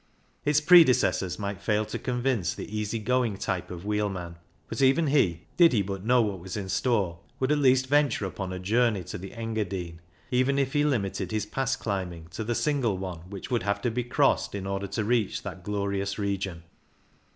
[0.45, 4.35] Its pre decessors might fail to convince the easy going type of wheelman,
[4.67, 8.25] but even he, did he but know what was in store, would at least venture
[8.25, 10.01] upon a journey to the INTRODUCTORY 7 Engadine,
[10.31, 13.91] even if he limited his pass climbing to the single one which would have to
[13.91, 16.63] be crossed in order to reach that glorious region.